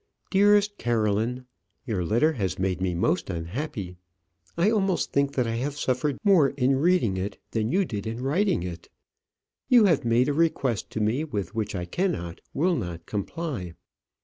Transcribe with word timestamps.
Dearest 0.31 0.79
Caroline, 0.79 1.45
Your 1.85 2.03
letter 2.03 2.33
has 2.33 2.57
made 2.57 2.81
me 2.81 2.95
most 2.95 3.29
unhappy. 3.29 3.97
I 4.57 4.71
almost 4.71 5.11
think 5.13 5.35
that 5.35 5.45
I 5.45 5.57
have 5.57 5.77
suffered 5.77 6.17
more 6.23 6.49
in 6.49 6.77
reading 6.77 7.17
it 7.17 7.37
than 7.51 7.71
you 7.71 7.85
did 7.85 8.07
in 8.07 8.19
writing 8.23 8.63
it. 8.63 8.89
You 9.67 9.85
have 9.85 10.03
made 10.03 10.27
a 10.27 10.33
request 10.33 10.89
to 10.93 11.01
me 11.01 11.23
with 11.23 11.53
which 11.53 11.75
I 11.75 11.85
cannot, 11.85 12.41
will 12.51 12.75
not 12.75 13.05
comply. 13.05 13.75